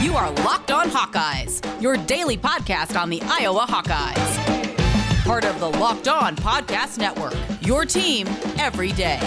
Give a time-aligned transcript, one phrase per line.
[0.00, 5.24] You are Locked On Hawkeyes, your daily podcast on the Iowa Hawkeyes.
[5.24, 8.28] Part of the Locked On Podcast Network, your team
[8.60, 9.18] every day.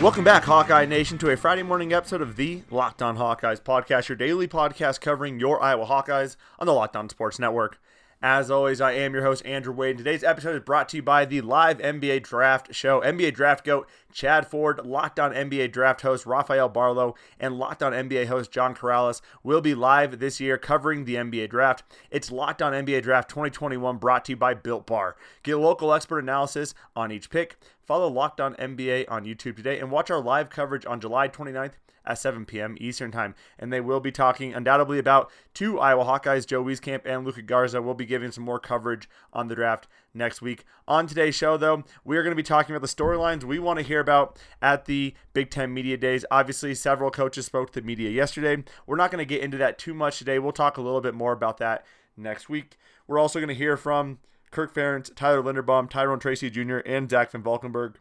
[0.00, 4.08] Welcome back, Hawkeye Nation, to a Friday morning episode of the Locked On Hawkeyes podcast,
[4.08, 7.80] your daily podcast covering your Iowa Hawkeyes on the Locked On Sports Network.
[8.24, 9.96] As always, I am your host, Andrew Wade.
[9.96, 13.00] And today's episode is brought to you by the live NBA Draft Show.
[13.00, 17.92] NBA Draft Goat Chad Ford, Locked On NBA Draft host Rafael Barlowe, and Locked On
[17.92, 21.82] NBA host John Corrales will be live this year covering the NBA Draft.
[22.10, 25.16] It's Locked On NBA Draft 2021 brought to you by Built Bar.
[25.42, 27.56] Get local expert analysis on each pick.
[27.84, 31.72] Follow Locked On NBA on YouTube today and watch our live coverage on July 29th
[32.04, 32.76] at 7 p.m.
[32.80, 33.34] Eastern Time.
[33.58, 36.46] And they will be talking undoubtedly about two Iowa Hawkeyes.
[36.46, 40.42] Joe Wieskamp and Luka Garza will be giving some more coverage on the draft next
[40.42, 40.64] week.
[40.86, 43.78] On today's show, though, we are going to be talking about the storylines we want
[43.78, 46.24] to hear about at the Big Ten Media Days.
[46.30, 48.62] Obviously, several coaches spoke to the media yesterday.
[48.86, 50.38] We're not going to get into that too much today.
[50.38, 51.84] We'll talk a little bit more about that
[52.16, 52.76] next week.
[53.06, 54.18] We're also going to hear from
[54.50, 57.96] Kirk Ferentz, Tyler Linderbaum, Tyrone Tracy Jr., and Zach Van Valkenburg.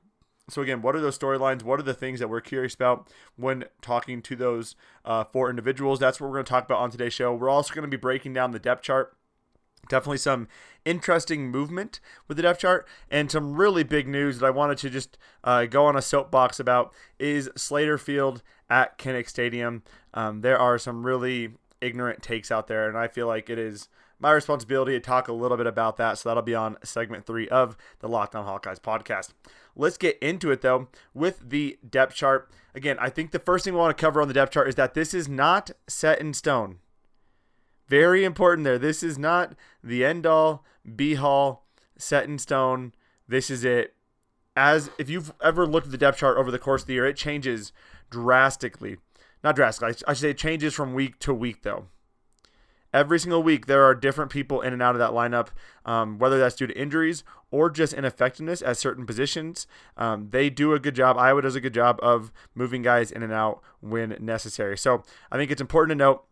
[0.49, 1.63] So again, what are those storylines?
[1.63, 4.75] What are the things that we're curious about when talking to those
[5.05, 5.99] uh, four individuals?
[5.99, 7.33] That's what we're going to talk about on today's show.
[7.33, 9.15] We're also going to be breaking down the depth chart.
[9.89, 10.47] Definitely some
[10.85, 14.89] interesting movement with the depth chart and some really big news that I wanted to
[14.89, 19.83] just uh, go on a soapbox about is Slater Field at Kinnick Stadium.
[20.13, 23.89] Um, there are some really ignorant takes out there, and I feel like it is
[24.19, 26.17] my responsibility to talk a little bit about that.
[26.17, 29.29] So that'll be on segment three of the Locked On Hawkeyes podcast.
[29.75, 32.51] Let's get into it though with the depth chart.
[32.75, 34.75] Again, I think the first thing we want to cover on the depth chart is
[34.75, 36.77] that this is not set in stone.
[37.91, 38.79] Very important there.
[38.79, 39.53] This is not
[39.83, 40.63] the end all
[40.95, 42.93] be all set in stone.
[43.27, 43.95] This is it.
[44.55, 47.05] As if you've ever looked at the depth chart over the course of the year,
[47.05, 47.73] it changes
[48.09, 48.95] drastically.
[49.43, 49.95] Not drastically.
[50.07, 51.87] I should say it changes from week to week though
[52.93, 55.47] every single week there are different people in and out of that lineup,
[55.85, 59.67] um, whether that's due to injuries or just ineffectiveness at certain positions.
[59.97, 61.17] Um, they do a good job.
[61.17, 64.77] Iowa does a good job of moving guys in and out when necessary.
[64.77, 66.25] So I think it's important to note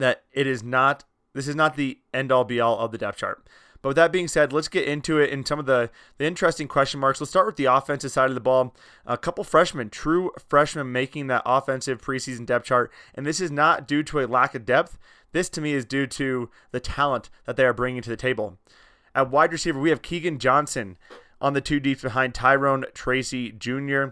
[0.00, 3.18] that it is not this is not the end all be all of the depth
[3.18, 3.46] chart.
[3.82, 6.68] But with that being said, let's get into it in some of the, the interesting
[6.68, 7.20] question marks.
[7.20, 8.74] Let's start with the offensive side of the ball.
[9.06, 12.92] A couple freshmen, true freshmen, making that offensive preseason depth chart.
[13.14, 14.98] And this is not due to a lack of depth.
[15.32, 18.58] This to me is due to the talent that they are bringing to the table.
[19.14, 20.98] At wide receiver, we have Keegan Johnson
[21.40, 24.08] on the two deeps behind Tyrone Tracy Jr.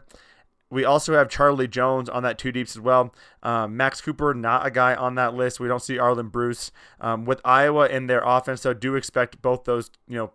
[0.70, 3.14] We also have Charlie Jones on that two deeps as well.
[3.42, 5.60] Um, Max Cooper, not a guy on that list.
[5.60, 6.70] We don't see Arland Bruce.
[7.00, 10.32] Um, with Iowa in their offense, so do expect both those you know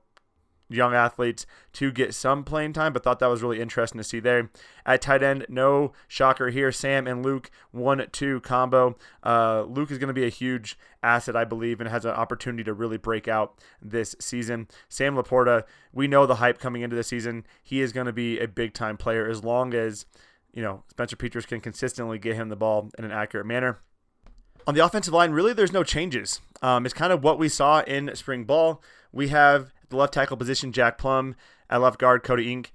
[0.74, 4.20] young athletes to get some playing time, but thought that was really interesting to see
[4.20, 4.50] there.
[4.86, 6.72] At tight end, no shocker here.
[6.72, 8.98] Sam and Luke, 1 2 combo.
[9.24, 12.64] Uh, Luke is going to be a huge asset, I believe, and has an opportunity
[12.64, 14.68] to really break out this season.
[14.90, 17.46] Sam Laporta, we know the hype coming into the season.
[17.64, 20.06] He is going to be a big time player as long as,
[20.54, 23.80] you know, Spencer Petras can consistently get him the ball in an accurate manner.
[24.66, 26.40] On the offensive line, really, there's no changes.
[26.62, 28.82] Um, it's kind of what we saw in spring ball.
[29.12, 31.36] We have the left tackle position, Jack Plumb.
[31.70, 32.70] At left guard, Cody Ince.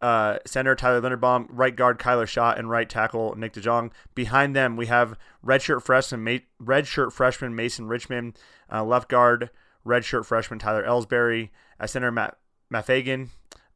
[0.00, 3.90] Uh, center Tyler Linderbaum, right guard Kyler Schott, and right tackle Nick DeJong.
[4.14, 8.38] Behind them, we have redshirt freshman, Ma- redshirt freshman Mason Richmond,
[8.72, 9.50] uh, left guard
[9.84, 12.38] redshirt freshman Tyler Elsbury, at center Matt
[12.72, 13.28] Mafegan.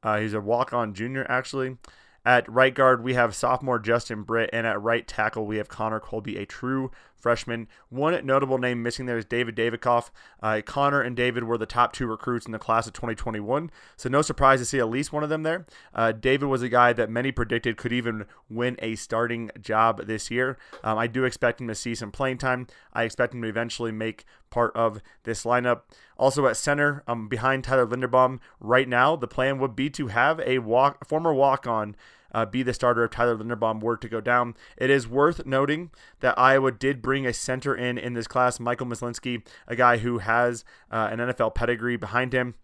[0.02, 1.76] Uh, he's a walk-on junior actually.
[2.24, 6.00] At right guard, we have sophomore Justin Britt, and at right tackle, we have Connor
[6.00, 6.90] Colby, a true
[7.24, 7.68] freshman.
[7.88, 10.10] One notable name missing there is David Davidkov.
[10.42, 14.10] Uh, Connor and David were the top two recruits in the class of 2021, so
[14.10, 15.64] no surprise to see at least one of them there.
[15.94, 20.30] Uh, David was a guy that many predicted could even win a starting job this
[20.30, 20.58] year.
[20.84, 22.66] Um, I do expect him to see some playing time.
[22.92, 25.80] I expect him to eventually make part of this lineup.
[26.18, 30.40] Also at center, um, behind Tyler Linderbaum, right now the plan would be to have
[30.40, 31.96] a walk, former walk-on
[32.34, 34.54] uh, be the starter if Tyler Linderbaum were to go down.
[34.76, 35.90] It is worth noting
[36.20, 40.18] that Iowa did bring a center in in this class, Michael Myslinski, a guy who
[40.18, 42.54] has uh, an NFL pedigree behind him.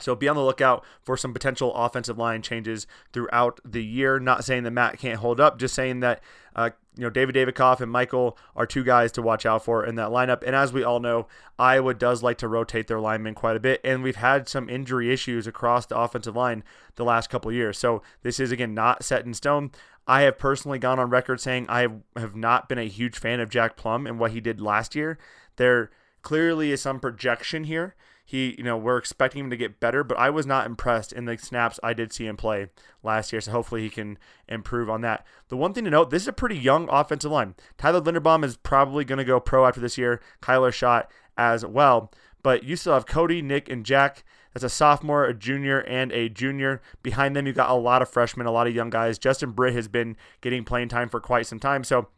[0.00, 4.18] So be on the lookout for some potential offensive line changes throughout the year.
[4.18, 6.22] Not saying that Matt can't hold up, just saying that
[6.56, 9.94] uh, you know David Davidkov and Michael are two guys to watch out for in
[9.96, 10.42] that lineup.
[10.44, 11.28] And as we all know,
[11.58, 15.12] Iowa does like to rotate their linemen quite a bit, and we've had some injury
[15.12, 16.64] issues across the offensive line
[16.96, 17.78] the last couple years.
[17.78, 19.70] So this is again not set in stone.
[20.06, 21.86] I have personally gone on record saying I
[22.16, 25.16] have not been a huge fan of Jack Plumb and what he did last year.
[25.56, 25.90] There
[26.22, 30.18] clearly is some projection here he, you know, we're expecting him to get better, but
[30.18, 32.68] I was not impressed in the snaps I did see him play
[33.02, 33.40] last year.
[33.40, 35.26] So hopefully he can improve on that.
[35.48, 37.54] The one thing to note, this is a pretty young offensive line.
[37.78, 40.20] Tyler Linderbaum is probably going to go pro after this year.
[40.40, 42.12] Kyler Schott as well.
[42.42, 44.24] But you still have Cody, Nick, and Jack.
[44.52, 46.82] That's a sophomore, a junior, and a junior.
[47.02, 49.18] Behind them, you've got a lot of freshmen, a lot of young guys.
[49.18, 51.84] Justin Britt has been getting playing time for quite some time.
[51.84, 52.08] So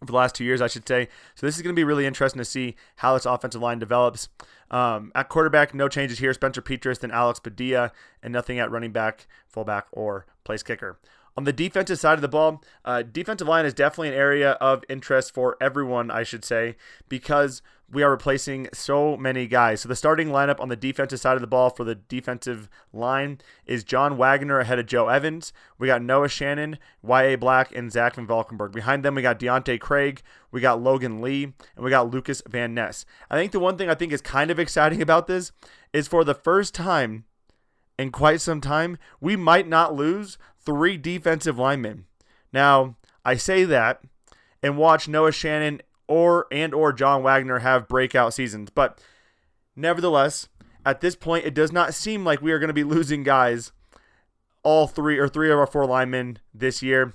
[0.00, 1.08] for the last two years, I should say.
[1.34, 4.28] So this is going to be really interesting to see how this offensive line develops.
[4.70, 6.32] Um, at quarterback, no changes here.
[6.34, 7.92] Spencer Petras, and Alex Padilla,
[8.22, 10.98] and nothing at running back, fullback, or place kicker.
[11.36, 14.84] On the defensive side of the ball, uh, defensive line is definitely an area of
[14.88, 16.76] interest for everyone, I should say,
[17.08, 19.80] because we are replacing so many guys.
[19.80, 23.38] So the starting lineup on the defensive side of the ball for the defensive line
[23.64, 25.52] is John Waggoner ahead of Joe Evans.
[25.78, 27.36] We got Noah Shannon, Y.A.
[27.36, 28.72] Black, and Zach Van Valkenburg.
[28.72, 32.74] Behind them, we got Deontae Craig, we got Logan Lee, and we got Lucas Van
[32.74, 33.06] Ness.
[33.30, 35.52] I think the one thing I think is kind of exciting about this
[35.92, 37.24] is for the first time
[37.98, 42.04] in quite some time, we might not lose three defensive linemen.
[42.52, 44.02] Now, I say that
[44.62, 48.70] and watch Noah Shannon or and or John Waggoner have breakout seasons.
[48.70, 49.00] But
[49.76, 50.48] nevertheless,
[50.84, 53.72] at this point, it does not seem like we are going to be losing guys,
[54.62, 57.12] all three or three of our four linemen this year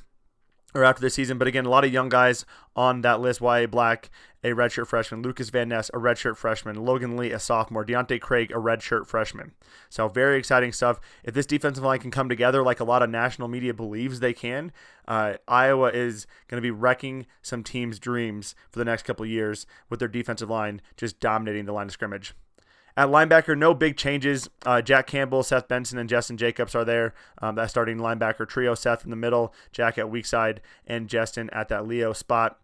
[0.74, 1.38] or after this season.
[1.38, 3.42] But again, a lot of young guys on that list.
[3.42, 3.68] Y.A.
[3.68, 4.10] Black,
[4.44, 5.22] a redshirt freshman.
[5.22, 6.84] Lucas Van Ness, a redshirt freshman.
[6.84, 7.86] Logan Lee, a sophomore.
[7.86, 9.54] Deontae Craig, a redshirt freshman.
[9.90, 11.00] So very exciting stuff.
[11.24, 14.34] If this defensive line can come together like a lot of national media believes they
[14.34, 14.72] can,
[15.08, 19.66] uh, Iowa is going to be wrecking some teams' dreams for the next couple years
[19.90, 22.34] with their defensive line just dominating the line of scrimmage.
[22.96, 24.50] At linebacker, no big changes.
[24.66, 27.14] Uh, Jack Campbell, Seth Benson, and Jestin Jacobs are there.
[27.42, 28.76] Um, that starting linebacker trio.
[28.76, 32.60] Seth in the middle, Jack at weak side, and Justin at that Leo spot.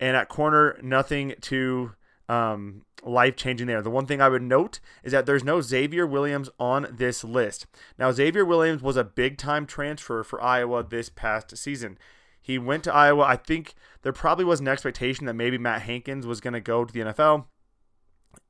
[0.00, 1.92] And at corner, nothing too
[2.28, 3.82] um, life changing there.
[3.82, 7.66] The one thing I would note is that there's no Xavier Williams on this list.
[7.98, 11.98] Now, Xavier Williams was a big time transfer for Iowa this past season.
[12.40, 13.22] He went to Iowa.
[13.24, 16.84] I think there probably was an expectation that maybe Matt Hankins was going to go
[16.84, 17.44] to the NFL.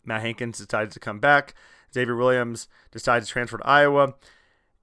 [0.04, 1.54] Matt Hankins decided to come back.
[1.92, 4.14] Xavier Williams decided to transfer to Iowa.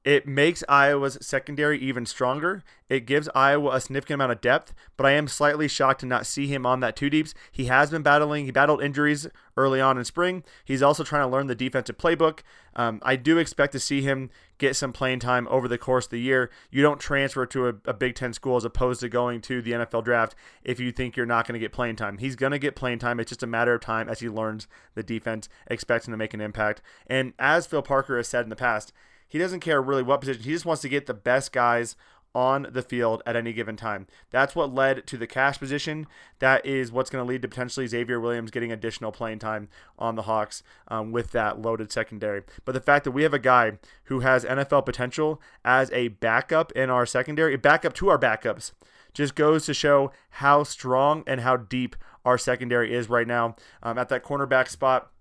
[0.05, 2.63] It makes Iowa's secondary even stronger.
[2.87, 6.25] It gives Iowa a significant amount of depth, but I am slightly shocked to not
[6.25, 7.33] see him on that two deeps.
[7.51, 10.43] He has been battling, he battled injuries early on in spring.
[10.63, 12.39] He's also trying to learn the defensive playbook.
[12.77, 16.11] Um, I do expect to see him get some playing time over the course of
[16.11, 16.49] the year.
[16.71, 19.71] You don't transfer to a, a Big Ten school as opposed to going to the
[19.71, 22.19] NFL draft if you think you're not going to get playing time.
[22.19, 23.19] He's going to get playing time.
[23.19, 24.65] It's just a matter of time as he learns
[24.95, 26.81] the defense, expecting to make an impact.
[27.05, 28.93] And as Phil Parker has said in the past,
[29.29, 30.43] he doesn't care really what position.
[30.43, 31.95] He just wants to get the best guys
[32.35, 34.07] on the field at any given time.
[34.29, 36.07] That's what led to the cash position.
[36.39, 40.15] That is what's going to lead to potentially Xavier Williams getting additional playing time on
[40.15, 42.43] the Hawks um, with that loaded secondary.
[42.65, 46.71] But the fact that we have a guy who has NFL potential as a backup
[46.73, 48.73] in our secondary, a backup to our backups,
[49.13, 53.55] just goes to show how strong and how deep our secondary is right now.
[53.81, 55.11] Um, at that cornerback spot,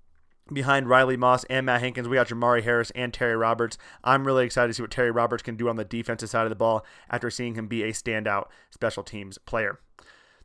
[0.53, 3.79] behind Riley Moss and Matt Hankins, we got Jamari Harris and Terry Roberts.
[4.03, 6.51] I'm really excited to see what Terry Roberts can do on the defensive side of
[6.51, 9.81] the ball after seeing him be a standout special teams player.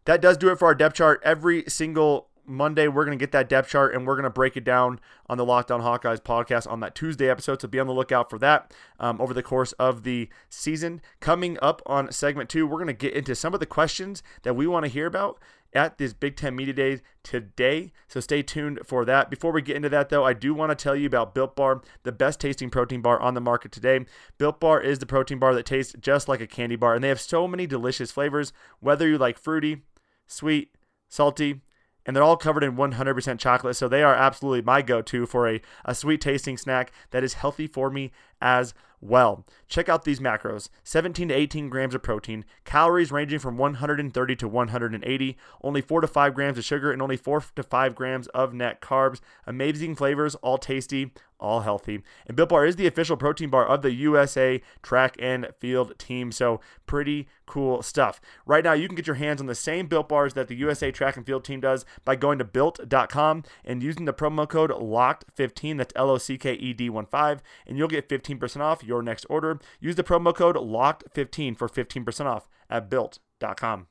[0.05, 1.21] That does do it for our depth chart.
[1.23, 4.57] Every single Monday, we're going to get that depth chart and we're going to break
[4.57, 7.61] it down on the Locked On Hawkeyes podcast on that Tuesday episode.
[7.61, 11.01] So be on the lookout for that um, over the course of the season.
[11.19, 14.55] Coming up on segment two, we're going to get into some of the questions that
[14.55, 15.39] we want to hear about
[15.73, 17.91] at this Big Ten Media Days today.
[18.07, 19.29] So stay tuned for that.
[19.29, 21.81] Before we get into that, though, I do want to tell you about Built Bar,
[22.03, 24.05] the best tasting protein bar on the market today.
[24.37, 27.09] Built Bar is the protein bar that tastes just like a candy bar, and they
[27.09, 29.81] have so many delicious flavors, whether you like fruity,
[30.27, 30.75] sweet,
[31.09, 31.61] salty,
[32.05, 33.75] and they're all covered in 100% chocolate.
[33.75, 37.35] So they are absolutely my go to for a, a sweet tasting snack that is
[37.35, 39.45] healthy for me as well.
[39.67, 44.47] Check out these macros 17 to 18 grams of protein, calories ranging from 130 to
[44.47, 48.53] 180, only 4 to 5 grams of sugar, and only 4 to 5 grams of
[48.53, 49.19] net carbs.
[49.45, 51.11] Amazing flavors, all tasty,
[51.43, 52.01] all healthy.
[52.25, 56.31] And Built Bar is the official protein bar of the USA track and field team.
[56.31, 58.21] So, pretty cool stuff.
[58.45, 60.91] Right now, you can get your hands on the same Built Bars that the USA
[60.91, 65.77] track and field team does by going to built.com and using the promo code LOCKED15.
[65.77, 69.03] That's L O C K E D 1 5, and you'll get 15% off your
[69.03, 69.59] next order.
[69.79, 73.87] Use the promo code LOCKED15 for 15% off at built.com.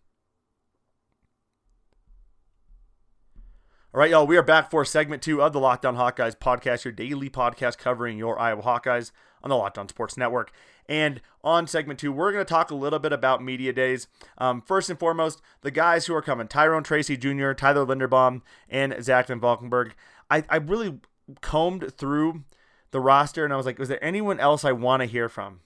[3.94, 6.82] All right, y'all, we are back for segment two of the Locked On Hawkeyes podcast,
[6.82, 9.10] your daily podcast covering your Iowa Hawkeyes
[9.42, 10.50] on the Locked On Sports Network.
[10.86, 14.06] And on segment two, we're going to talk a little bit about media days.
[14.38, 18.96] Um, first and foremost, the guys who are coming Tyrone Tracy Jr., Tyler Linderbaum, and
[19.04, 19.94] Zach Van Valkenburg.
[20.30, 20.98] I, I really
[21.42, 22.44] combed through
[22.92, 25.60] the roster and I was like, was there anyone else I want to hear from?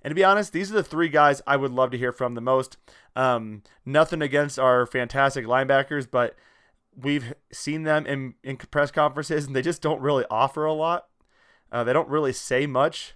[0.00, 2.36] And to be honest, these are the three guys I would love to hear from
[2.36, 2.76] the most.
[3.16, 6.36] Um, nothing against our fantastic linebackers, but
[6.96, 11.08] we've seen them in, in press conferences and they just don't really offer a lot.
[11.70, 13.14] Uh, they don't really say much.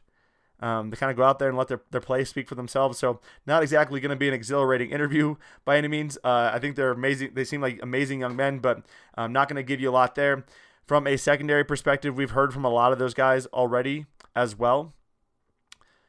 [0.60, 2.98] Um, they kind of go out there and let their, their play speak for themselves.
[2.98, 6.18] So not exactly going to be an exhilarating interview by any means.
[6.22, 7.30] Uh, I think they're amazing.
[7.34, 8.84] They seem like amazing young men, but
[9.14, 10.44] I'm not going to give you a lot there.
[10.86, 14.92] From a secondary perspective, we've heard from a lot of those guys already as well.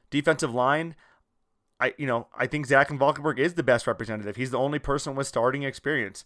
[0.09, 0.95] Defensive line,
[1.79, 4.35] I you know I think Zach Van Valkenburg is the best representative.
[4.35, 6.25] He's the only person with starting experience.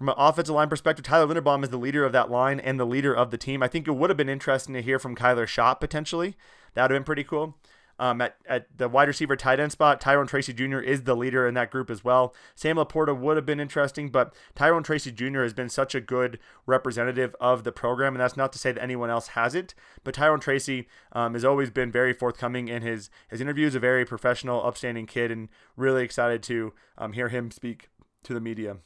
[0.00, 2.86] From an offensive line perspective, Tyler Linderbaum is the leader of that line and the
[2.86, 3.62] leader of the team.
[3.62, 6.38] I think it would have been interesting to hear from Kyler Schott potentially.
[6.72, 7.58] That would have been pretty cool.
[7.98, 10.78] Um, at, at the wide receiver tight end spot, Tyrone Tracy Jr.
[10.78, 12.34] is the leader in that group as well.
[12.54, 15.42] Sam LaPorta would have been interesting, but Tyrone Tracy Jr.
[15.42, 18.82] has been such a good representative of the program, and that's not to say that
[18.82, 19.74] anyone else hasn't.
[20.02, 23.74] But Tyrone Tracy um, has always been very forthcoming in his his interviews.
[23.74, 27.90] A very professional, upstanding kid, and really excited to um, hear him speak
[28.22, 28.78] to the media.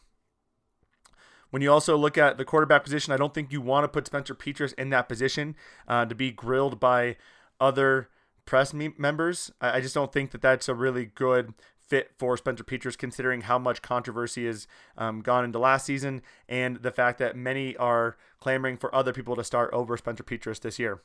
[1.55, 4.09] When you also look at the quarterback position, I don't think you want to put
[4.09, 5.55] Spencer Petras in that position
[5.87, 7.15] uh, to be grilled by
[7.61, 8.09] other
[8.45, 9.53] press members.
[9.61, 13.43] I, I just don't think that that's a really good fit for Spencer Petras, considering
[13.43, 14.67] how much controversy has
[14.99, 19.37] um, gone into last season and the fact that many are clamoring for other people
[19.37, 21.03] to start over Spencer Petras this year.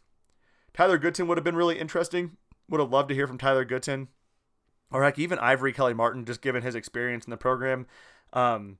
[0.73, 2.37] Tyler Goodson would have been really interesting.
[2.69, 4.07] Would have loved to hear from Tyler Goodson.
[4.91, 7.85] Or heck, even Ivory Kelly Martin, just given his experience in the program.
[8.33, 8.79] Um,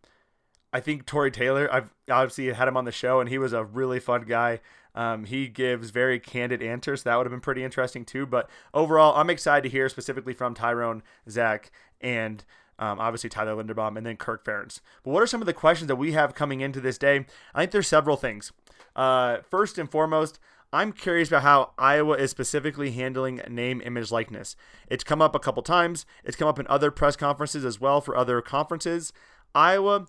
[0.72, 3.64] I think Tory Taylor, I've obviously had him on the show, and he was a
[3.64, 4.60] really fun guy.
[4.96, 7.04] Um, he gives very candid answers.
[7.04, 8.26] That would have been pretty interesting too.
[8.26, 11.72] But overall, I'm excited to hear specifically from Tyrone, Zach,
[12.02, 12.44] and
[12.78, 14.80] um, obviously Tyler Linderbaum, and then Kirk Ferentz.
[15.04, 17.26] But what are some of the questions that we have coming into this day?
[17.54, 18.52] I think there's several things.
[18.96, 20.40] Uh, first and foremost,
[20.72, 24.56] I'm curious about how Iowa is specifically handling name, image, likeness.
[24.88, 26.06] It's come up a couple times.
[26.24, 29.12] It's come up in other press conferences as well for other conferences.
[29.56, 30.06] Iowa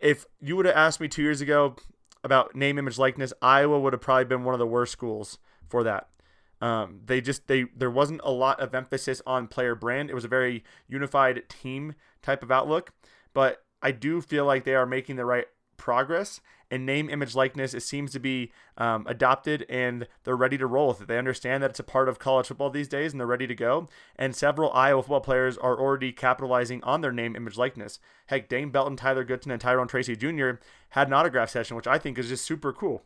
[0.00, 1.76] if you would have asked me two years ago
[2.24, 5.38] about name, image, likeness, Iowa would have probably been one of the worst schools
[5.68, 6.08] for that.
[6.60, 10.10] Um, they just they there wasn't a lot of emphasis on player brand.
[10.10, 12.92] It was a very unified team type of outlook,
[13.32, 15.46] but I do feel like they are making the right
[15.78, 17.72] progress and name, image, likeness.
[17.72, 21.08] It seems to be um, adopted and they're ready to roll with it.
[21.08, 23.54] They understand that it's a part of college football these days and they're ready to
[23.54, 23.88] go.
[24.16, 27.98] And several Iowa football players are already capitalizing on their name, image, likeness.
[28.26, 30.50] Heck, Dane Belton, Tyler Goodson, and Tyrone Tracy Jr.
[30.90, 33.02] had an autograph session, which I think is just super cool.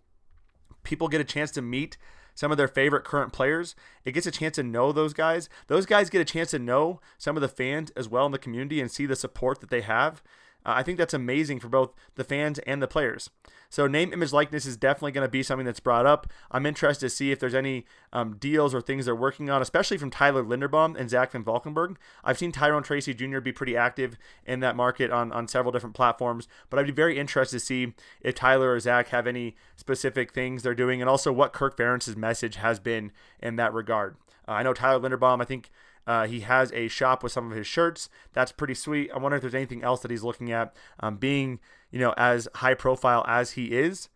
[0.83, 1.97] People get a chance to meet
[2.35, 3.76] some of their favorite current players.
[4.05, 5.49] It gets a chance to know those guys.
[5.69, 8.38] Those guys get a chance to know some of the fans as well in the
[8.38, 10.23] community and see the support that they have.
[10.64, 13.31] Uh, I think that's amazing for both the fans and the players.
[13.73, 16.26] So name, image, likeness is definitely going to be something that's brought up.
[16.50, 19.97] I'm interested to see if there's any um, deals or things they're working on, especially
[19.97, 21.99] from Tyler Linderbaum and Zach Van Valkenburg.
[22.23, 23.40] I've seen Tyrone Tracy Jr.
[23.40, 27.19] be pretty active in that market on, on several different platforms, but I'd be very
[27.19, 31.33] interested to see if Tyler or Zach have any specific things they're doing and also
[31.33, 34.16] what Kirk Ferentz's message has been in that regard.
[34.47, 35.71] Uh, I know Tyler Linderbaum, I think
[36.07, 38.09] uh, he has a shop with some of his shirts.
[38.33, 39.11] That's pretty sweet.
[39.15, 40.75] I wonder if there's anything else that he's looking at.
[41.01, 44.09] Um, being, you know, as high profile as he is,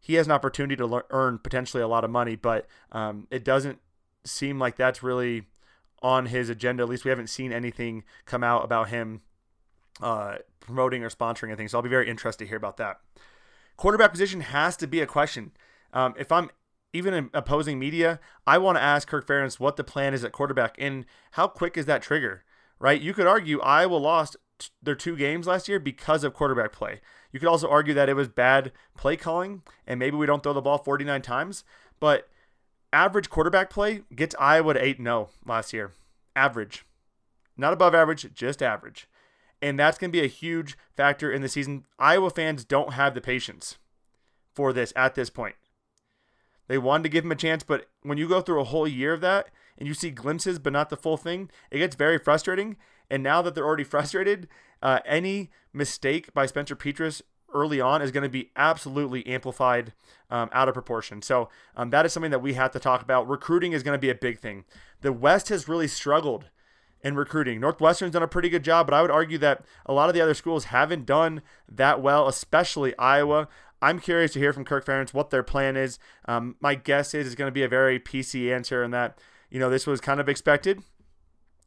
[0.00, 3.78] he has an opportunity to earn potentially a lot of money, but um, it doesn't
[4.24, 5.46] seem like that's really
[6.02, 6.82] on his agenda.
[6.82, 9.22] At least we haven't seen anything come out about him
[10.02, 11.68] uh, promoting or sponsoring anything.
[11.68, 12.98] So I'll be very interested to hear about that.
[13.76, 15.52] Quarterback position has to be a question.
[15.92, 16.50] Um, if I'm
[16.92, 20.32] even in opposing media, I want to ask Kirk Ferentz what the plan is at
[20.32, 22.44] quarterback and how quick is that trigger,
[22.78, 23.00] right?
[23.00, 24.36] You could argue Iowa lost
[24.82, 27.00] their two games last year because of quarterback play.
[27.32, 30.52] You could also argue that it was bad play calling and maybe we don't throw
[30.52, 31.64] the ball 49 times,
[31.98, 32.28] but
[32.92, 35.92] average quarterback play gets Iowa to 8 0 last year.
[36.36, 36.84] Average.
[37.56, 39.08] Not above average, just average.
[39.60, 41.84] And that's going to be a huge factor in the season.
[41.98, 43.78] Iowa fans don't have the patience
[44.54, 45.54] for this at this point.
[46.72, 49.12] They wanted to give him a chance, but when you go through a whole year
[49.12, 52.78] of that and you see glimpses but not the full thing, it gets very frustrating.
[53.10, 54.48] And now that they're already frustrated,
[54.80, 57.20] uh, any mistake by Spencer Petras
[57.52, 59.92] early on is going to be absolutely amplified
[60.30, 61.20] um, out of proportion.
[61.20, 63.28] So um, that is something that we have to talk about.
[63.28, 64.64] Recruiting is going to be a big thing.
[65.02, 66.46] The West has really struggled
[67.02, 67.60] in recruiting.
[67.60, 70.22] Northwestern's done a pretty good job, but I would argue that a lot of the
[70.22, 73.48] other schools haven't done that well, especially Iowa.
[73.82, 75.98] I'm curious to hear from Kirk Ferentz what their plan is.
[76.26, 79.18] Um, my guess is it's going to be a very PC answer, and that
[79.50, 80.82] you know this was kind of expected.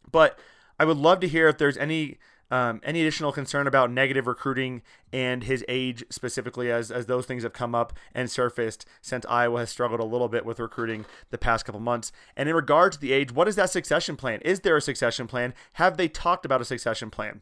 [0.09, 0.39] But
[0.79, 2.17] I would love to hear if there's any
[2.51, 4.81] um, any additional concern about negative recruiting
[5.11, 9.59] and his age specifically, as as those things have come up and surfaced since Iowa
[9.59, 12.13] has struggled a little bit with recruiting the past couple months.
[12.37, 14.39] And in regard to the age, what is that succession plan?
[14.41, 15.53] Is there a succession plan?
[15.73, 17.41] Have they talked about a succession plan?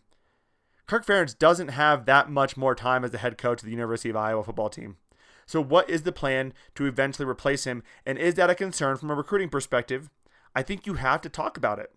[0.86, 4.10] Kirk Ferentz doesn't have that much more time as the head coach of the University
[4.10, 4.98] of Iowa football team.
[5.46, 7.84] So, what is the plan to eventually replace him?
[8.06, 10.10] And is that a concern from a recruiting perspective?
[10.56, 11.92] I think you have to talk about it.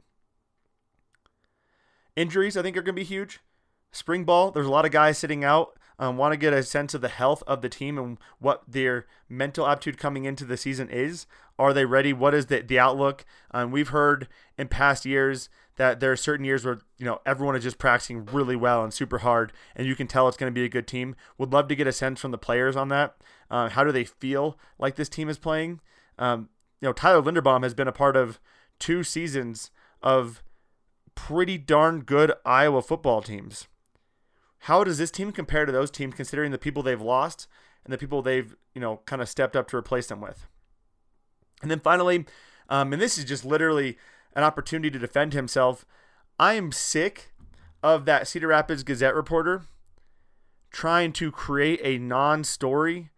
[2.17, 3.41] Injuries, I think, are going to be huge.
[3.93, 5.79] Spring ball, there's a lot of guys sitting out.
[5.99, 9.07] Um, want to get a sense of the health of the team and what their
[9.29, 11.27] mental aptitude coming into the season is.
[11.59, 12.13] Are they ready?
[12.13, 13.25] What is the, the outlook?
[13.51, 17.57] Um, we've heard in past years that there are certain years where you know everyone
[17.57, 20.55] is just practicing really well and super hard, and you can tell it's going to
[20.55, 21.17] be a good team.
[21.39, 23.17] Would love to get a sense from the players on that.
[23.51, 25.81] Uh, how do they feel like this team is playing?
[26.19, 26.49] Um,
[26.81, 28.39] you know, Tyler Linderbaum has been a part of
[28.79, 29.71] two seasons
[30.03, 30.43] of
[31.15, 33.69] pretty darn good Iowa football teams.
[34.67, 37.47] How does this team compare to those teams, considering the people they've lost
[37.85, 40.49] and the people they've you know kind of stepped up to replace them with?
[41.63, 42.27] And then finally,
[42.69, 43.97] um, and this is just literally
[44.35, 45.87] an opportunity to defend himself.
[46.41, 47.33] I am sick
[47.81, 49.63] of that Cedar Rapids Gazette reporter
[50.73, 53.11] trying to create a non-story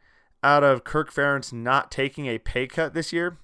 [0.44, 3.38] out of Kirk Ferentz not taking a pay cut this year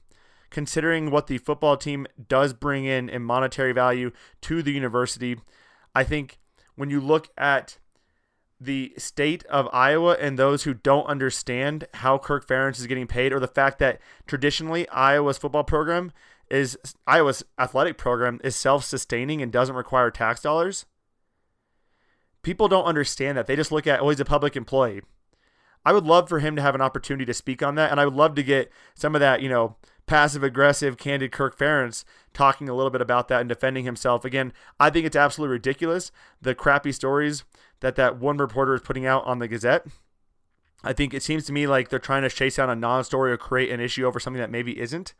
[0.51, 5.39] considering what the football team does bring in in monetary value to the university.
[5.95, 6.39] I think
[6.77, 7.79] when you look at
[8.65, 13.33] the state of Iowa and those who don't understand how Kirk Ferentz is getting paid,
[13.33, 16.13] or the fact that traditionally Iowa's football program
[16.51, 20.87] is Iowa's athletic program is self-sustaining and doesn't require tax dollars.
[22.43, 23.47] People don't understand that.
[23.47, 25.03] They just look at oh he's a public employee.
[25.85, 28.05] I would love for him to have an opportunity to speak on that, and I
[28.05, 32.69] would love to get some of that, you know, passive aggressive, candid Kirk Ferentz talking
[32.69, 34.25] a little bit about that and defending himself.
[34.25, 37.45] Again, I think it's absolutely ridiculous the crappy stories
[37.85, 39.85] that that one reporter is putting out on the Gazette.
[40.83, 43.37] I think it seems to me like they're trying to chase down a non-story or
[43.37, 45.13] create an issue over something that maybe isn't.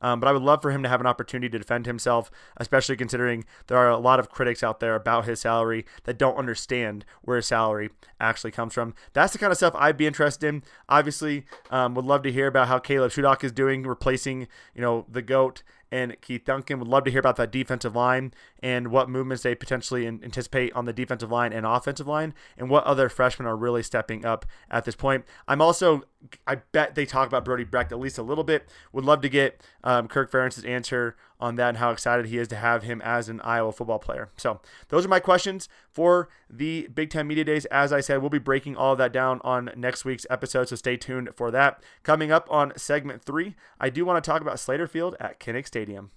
[0.00, 2.96] Um, but I would love for him to have an opportunity to defend himself, especially
[2.96, 7.04] considering there are a lot of critics out there about his salary that don't understand
[7.22, 8.94] where his salary actually comes from.
[9.14, 10.62] That's the kind of stuff I'd be interested in.
[10.88, 15.06] Obviously, um, would love to hear about how Caleb Shudak is doing, replacing you know
[15.08, 16.80] the goat and Keith Duncan.
[16.80, 20.86] Would love to hear about that defensive line and what movements they potentially anticipate on
[20.86, 24.84] the defensive line and offensive line, and what other freshmen are really stepping up at
[24.84, 25.24] this point.
[25.46, 26.02] I'm also,
[26.46, 28.68] I bet they talk about Brody Brecht at least a little bit.
[28.92, 32.48] Would love to get um, Kirk Ferentz's answer on that and how excited he is
[32.48, 34.30] to have him as an Iowa football player.
[34.36, 37.64] So those are my questions for the Big Ten Media Days.
[37.66, 40.76] As I said, we'll be breaking all of that down on next week's episode, so
[40.76, 41.82] stay tuned for that.
[42.02, 45.66] Coming up on segment three, I do want to talk about Slater Field at Kinnick
[45.66, 46.10] Stadium.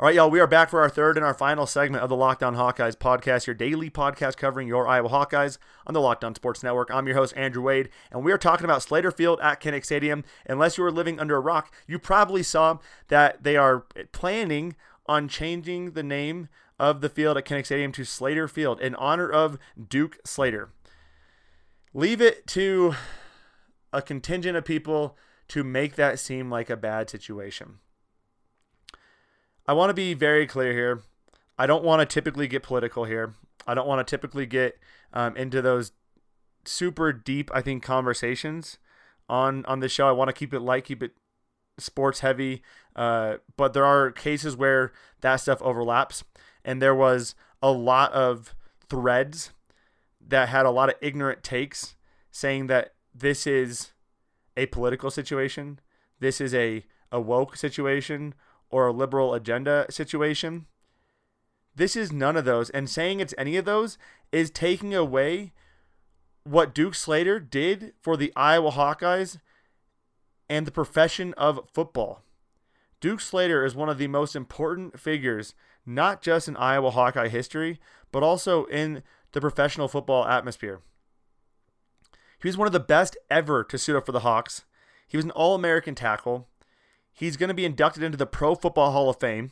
[0.00, 2.16] All right, y'all, we are back for our third and our final segment of the
[2.16, 6.34] Locked On Hawkeyes podcast, your daily podcast covering your Iowa Hawkeyes on the Locked On
[6.34, 6.90] Sports Network.
[6.90, 10.24] I'm your host, Andrew Wade, and we are talking about Slater Field at Kinnick Stadium.
[10.46, 15.28] Unless you were living under a rock, you probably saw that they are planning on
[15.28, 19.58] changing the name of the field at Kinnick Stadium to Slater Field in honor of
[19.86, 20.70] Duke Slater.
[21.92, 22.94] Leave it to
[23.92, 27.80] a contingent of people to make that seem like a bad situation.
[29.70, 31.02] I want to be very clear here.
[31.56, 33.36] I don't want to typically get political here.
[33.68, 34.76] I don't want to typically get
[35.12, 35.92] um, into those
[36.64, 38.78] super deep, I think, conversations
[39.28, 40.08] on on this show.
[40.08, 41.12] I want to keep it light, keep it
[41.78, 42.64] sports heavy.
[42.96, 46.24] Uh, but there are cases where that stuff overlaps,
[46.64, 48.56] and there was a lot of
[48.88, 49.52] threads
[50.20, 51.94] that had a lot of ignorant takes
[52.32, 53.92] saying that this is
[54.56, 55.78] a political situation,
[56.18, 58.34] this is a a woke situation,
[58.70, 60.66] or a liberal agenda situation.
[61.74, 62.70] This is none of those.
[62.70, 63.98] And saying it's any of those
[64.32, 65.52] is taking away
[66.44, 69.38] what Duke Slater did for the Iowa Hawkeyes
[70.48, 72.22] and the profession of football.
[73.00, 75.54] Duke Slater is one of the most important figures,
[75.86, 77.80] not just in Iowa Hawkeye history,
[78.12, 79.02] but also in
[79.32, 80.80] the professional football atmosphere.
[82.42, 84.64] He was one of the best ever to suit up for the Hawks.
[85.06, 86.48] He was an All American tackle.
[87.20, 89.50] He's going to be inducted into the Pro Football Hall of Fame.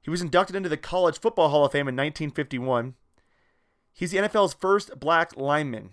[0.00, 2.96] He was inducted into the College Football Hall of Fame in 1951.
[3.92, 5.90] He's the NFL's first black lineman.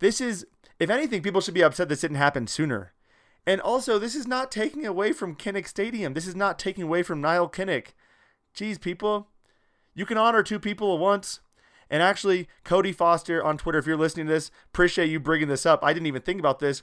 [0.00, 0.46] This is,
[0.78, 2.92] if anything, people should be upset this didn't happen sooner.
[3.46, 6.12] And also, this is not taking away from Kinnick Stadium.
[6.12, 7.94] This is not taking away from Nile Kinnick.
[8.52, 9.28] Geez, people,
[9.94, 11.40] you can honor two people at once.
[11.88, 15.64] And actually, Cody Foster on Twitter, if you're listening to this, appreciate you bringing this
[15.64, 15.82] up.
[15.82, 16.82] I didn't even think about this.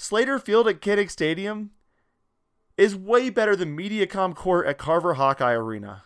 [0.00, 1.72] Slater Field at Kinnick Stadium
[2.78, 6.04] is way better than Mediacom Court at Carver Hawkeye Arena.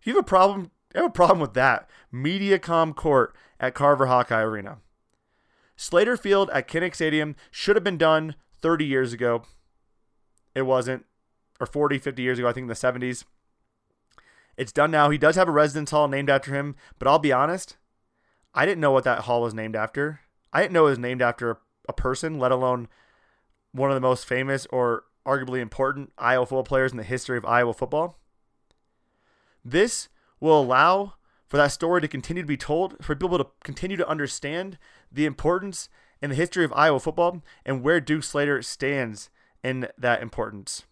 [0.00, 1.90] If you have a problem, have a problem with that.
[2.10, 4.78] Mediacom Court at Carver Hawkeye Arena.
[5.76, 9.42] Slater Field at Kinnick Stadium should have been done 30 years ago.
[10.54, 11.04] It wasn't,
[11.60, 13.24] or 40, 50 years ago, I think in the 70s.
[14.56, 15.10] It's done now.
[15.10, 17.76] He does have a residence hall named after him, but I'll be honest,
[18.54, 20.20] I didn't know what that hall was named after.
[20.50, 22.88] I didn't know it was named after a person, let alone
[23.72, 27.44] one of the most famous or arguably important Iowa football players in the history of
[27.44, 28.18] Iowa football.
[29.64, 30.08] This
[30.40, 31.14] will allow
[31.48, 34.78] for that story to continue to be told, for people to continue to understand
[35.10, 35.88] the importance
[36.20, 39.30] and the history of Iowa football and where Duke Slater stands
[39.62, 40.84] in that importance.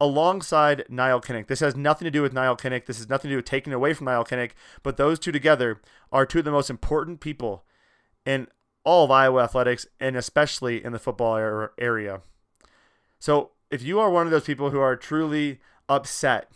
[0.00, 1.46] Alongside Nile Kinnick.
[1.46, 2.86] This has nothing to do with Nile Kinnick.
[2.86, 4.50] This has nothing to do with taking away from Nile Kinnick,
[4.82, 7.64] but those two together are two of the most important people
[8.26, 8.48] in
[8.84, 11.36] all of Iowa athletics and especially in the football
[11.78, 12.20] area.
[13.18, 16.50] So if you are one of those people who are truly upset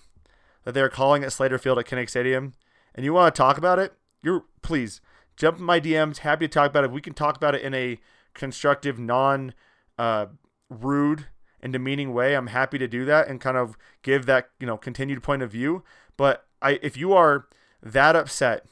[0.64, 2.54] that they're calling it Slater Field at Kinnick Stadium
[2.94, 5.00] and you want to talk about it, you're please
[5.36, 6.18] jump in my DMs.
[6.18, 6.90] Happy to talk about it.
[6.90, 7.98] We can talk about it in a
[8.34, 9.54] constructive, non
[9.98, 10.26] uh,
[10.68, 11.26] rude
[11.60, 12.34] and demeaning way.
[12.34, 15.50] I'm happy to do that and kind of give that you know continued point of
[15.50, 15.84] view.
[16.16, 17.46] But I, if you are
[17.82, 18.66] that upset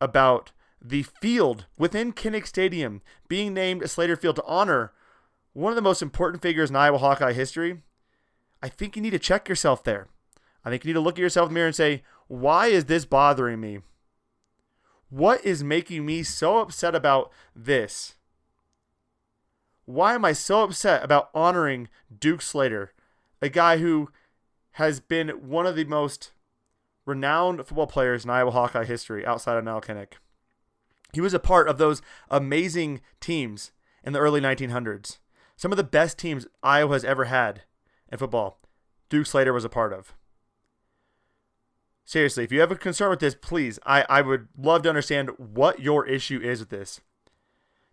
[0.00, 0.52] about
[0.88, 4.92] the field within Kinnick Stadium being named Slater Field to honor
[5.52, 7.82] one of the most important figures in Iowa Hawkeye history,
[8.62, 10.06] I think you need to check yourself there.
[10.64, 12.84] I think you need to look at yourself in the mirror and say, why is
[12.84, 13.80] this bothering me?
[15.08, 18.16] What is making me so upset about this?
[19.86, 22.92] Why am I so upset about honoring Duke Slater,
[23.40, 24.10] a guy who
[24.72, 26.32] has been one of the most
[27.06, 30.14] renowned football players in Iowa Hawkeye history outside of Nile Kinnick?
[31.16, 33.72] He was a part of those amazing teams
[34.04, 35.18] in the early 1900s.
[35.56, 37.62] Some of the best teams Iowa has ever had
[38.12, 38.60] in football,
[39.08, 40.14] Duke Slater was a part of
[42.06, 45.30] seriously, if you have a concern with this, please, I, I would love to understand
[45.36, 47.00] what your issue is with this.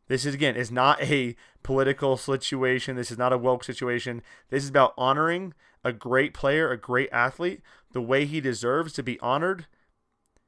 [0.07, 2.95] This is again is not a political situation.
[2.95, 4.21] This is not a woke situation.
[4.49, 7.61] This is about honoring a great player, a great athlete,
[7.93, 9.65] the way he deserves to be honored,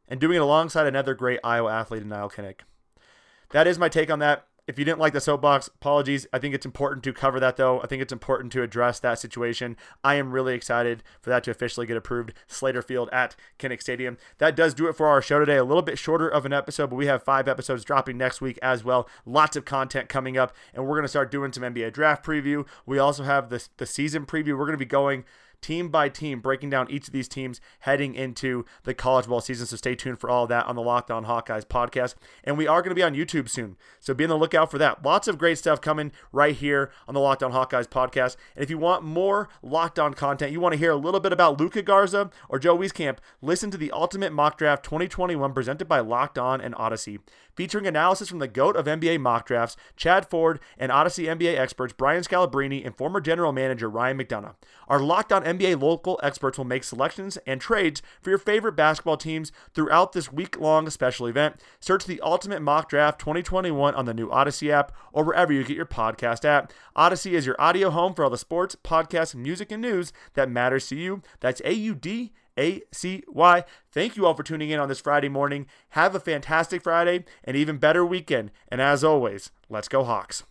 [0.07, 2.61] and doing it alongside another great Iowa athlete in Nile Kinnick.
[3.51, 4.45] That is my take on that.
[4.67, 6.25] If you didn't like the soapbox, apologies.
[6.33, 7.81] I think it's important to cover that, though.
[7.81, 9.77] I think it's important to address that situation.
[10.03, 12.33] I am really excited for that to officially get approved.
[12.47, 14.17] Slater Field at Kinnick Stadium.
[14.39, 15.57] That does do it for our show today.
[15.57, 18.57] A little bit shorter of an episode, but we have five episodes dropping next week
[18.63, 19.07] as well.
[19.23, 22.65] Lots of content coming up, and we're going to start doing some NBA draft preview.
[22.87, 24.57] We also have the, the season preview.
[24.57, 25.25] We're going to be going
[25.65, 29.65] team by team, breaking down each of these teams heading into the college ball season.
[29.65, 32.13] So stay tuned for all that on the Locked On Hawkeyes podcast.
[32.43, 33.75] And we are going to be on YouTube soon.
[33.99, 35.03] So be on the lookout for that.
[35.03, 38.37] Lots of great stuff coming right here on the Locked On Hawkeyes podcast.
[38.55, 41.33] And if you want more Locked On content, you want to hear a little bit
[41.33, 45.99] about Luka Garza or Joe Wieskamp, listen to the Ultimate Mock Draft 2021 presented by
[45.99, 47.19] Locked On and Audacy
[47.55, 51.93] featuring analysis from the GOAT of NBA mock drafts, Chad Ford, and Audacy NBA experts
[51.93, 54.55] Brian Scalabrine and former general manager Ryan McDonough.
[54.87, 59.17] Our Locked On NBA local experts will make selections and trades for your favorite basketball
[59.17, 61.61] teams throughout this week long special event.
[61.79, 65.77] Search the Ultimate Mock Draft 2021 on the new Audacy app or wherever you get
[65.77, 66.71] your podcast app.
[66.95, 70.87] Audacy is your audio home for all the sports, podcasts, music, and news that matters
[70.87, 71.21] to you.
[71.39, 73.63] That's A U D a C Y.
[73.91, 75.67] Thank you all for tuning in on this Friday morning.
[75.89, 78.51] Have a fantastic Friday and even better weekend.
[78.69, 80.45] And as always, let's go Hawks.